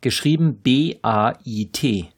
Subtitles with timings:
[0.00, 2.13] Geschrieben B-A-I-T.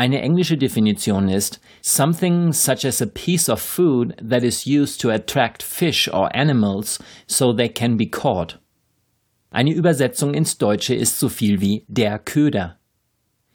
[0.00, 5.10] Eine englische Definition ist something such as a piece of food that is used to
[5.10, 8.58] attract fish or animals so they can be caught.
[9.50, 12.78] Eine Übersetzung ins Deutsche ist so viel wie der Köder.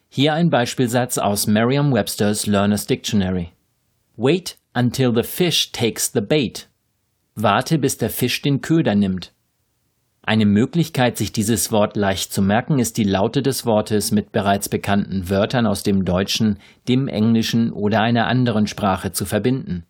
[0.08, 3.54] Hier ein Beispielsatz aus Merriam-Webster's Learner's Dictionary.
[4.16, 6.70] Wait until the fish takes the bait.
[7.34, 9.34] Warte, bis der Fisch den Köder nimmt.
[10.28, 14.70] Eine Möglichkeit, sich dieses Wort leicht zu merken, ist die Laute des Wortes mit bereits
[14.70, 16.58] bekannten Wörtern aus dem Deutschen,
[16.88, 19.86] dem Englischen oder einer anderen Sprache zu verbinden.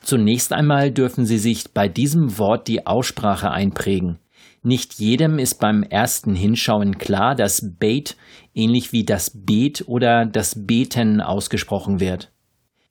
[0.00, 4.18] Zunächst einmal dürfen Sie sich bei diesem Wort die Aussprache einprägen.
[4.62, 8.16] Nicht jedem ist beim ersten Hinschauen klar, dass Bait
[8.54, 12.32] ähnlich wie das Beet oder das Beten ausgesprochen wird.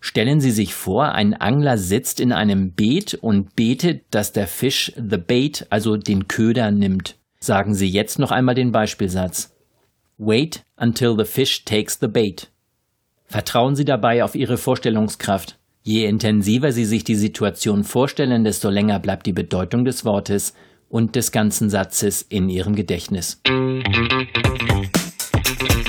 [0.06, 4.92] Stellen Sie sich vor, ein Angler sitzt in einem Beet und betet, dass der Fisch
[4.98, 7.16] the bait, also den Köder, nimmt.
[7.40, 9.56] Sagen Sie jetzt noch einmal den Beispielsatz.
[10.18, 12.52] Wait until the fish takes the bait.
[13.28, 15.58] Vertrauen Sie dabei auf Ihre Vorstellungskraft.
[15.84, 20.54] Je intensiver Sie sich die Situation vorstellen, desto länger bleibt die Bedeutung des Wortes
[20.90, 23.42] und des ganzen Satzes in Ihrem Gedächtnis.